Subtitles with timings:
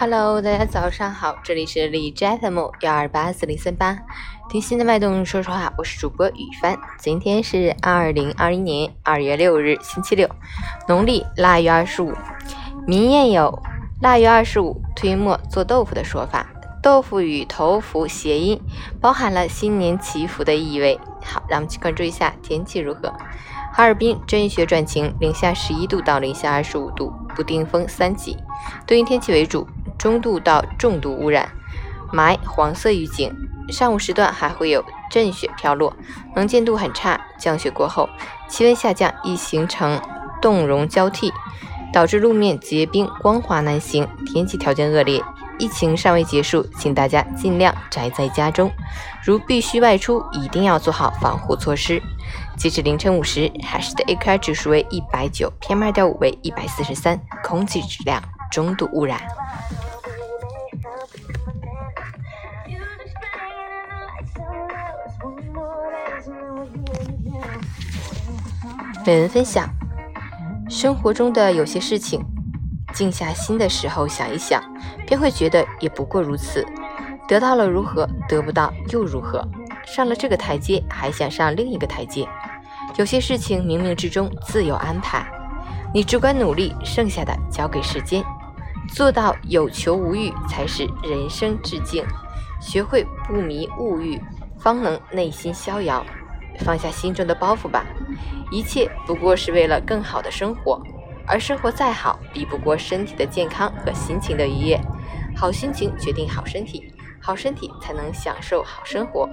[0.00, 3.98] Hello，大家早上好，这里是李斋 FM 幺二八四零三八，
[4.48, 6.74] 听心的脉动说说话，我是主播雨帆。
[6.98, 10.26] 今天是二零二一年二月六日，星期六，
[10.88, 12.14] 农历腊月二十五。
[12.86, 13.62] 民谚有
[14.00, 16.46] “腊月二十五推磨做豆腐”的说法，
[16.82, 18.58] 豆腐与头福谐音，
[19.02, 20.98] 包含了新年祈福的意味。
[21.22, 23.12] 好，让我们去关注一下天气如何。
[23.70, 28.38] 哈尔滨阵雪转晴，零下十一度到零下二十五度，不定风三级，
[28.86, 29.68] 多云天气为主。
[30.00, 31.46] 中度到重度污染，
[32.10, 33.30] 霾黄色预警。
[33.68, 35.94] 上午时段还会有阵雪飘落，
[36.34, 37.20] 能见度很差。
[37.38, 38.08] 降雪过后，
[38.48, 40.00] 气温下降，易形成
[40.40, 41.30] 冻融交替，
[41.92, 44.08] 导致路面结冰，光滑难行。
[44.24, 45.22] 天气条件恶劣，
[45.58, 48.72] 疫情尚未结束，请大家尽量宅在家中。
[49.22, 52.02] 如必须外出，一定要做好防护措施。
[52.56, 59.20] 截至凌晨五时，海市的 AQI 指数为一百九，PM 二点五为一百四十三，空气质量中度污染。
[69.10, 69.68] 本文分享：
[70.68, 72.24] 生活中的有些事情，
[72.94, 74.62] 静下心的时候想一想，
[75.04, 76.64] 便会觉得也不过如此。
[77.26, 78.08] 得到了如何？
[78.28, 79.44] 得不到又如何？
[79.84, 82.24] 上了这个台阶，还想上另一个台阶。
[82.98, 85.26] 有些事情冥冥之中自有安排，
[85.92, 88.24] 你只管努力，剩下的交给时间。
[88.94, 92.04] 做到有求无欲，才是人生致敬。
[92.60, 94.22] 学会不迷物欲，
[94.56, 96.06] 方能内心逍遥。
[96.60, 97.84] 放下心中的包袱吧，
[98.50, 100.80] 一切不过是为了更好的生活，
[101.26, 104.80] 而生活再好，比不过身体的健康和心情的愉悦。
[105.36, 109.28] 好心情决定好身体，好身体才能享受好生活。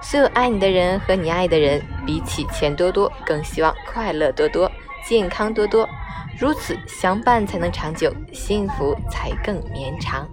[0.00, 4.70] 所有爱你的人和你爱的人，比起钱多多，更希望快乐多多，
[5.06, 5.88] 健康多多，
[6.38, 10.26] 如此相伴才能长久，幸福才更绵长。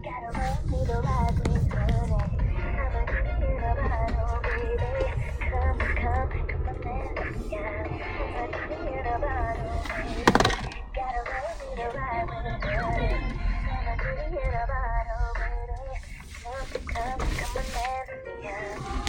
[17.01, 19.00] up, come and marry us.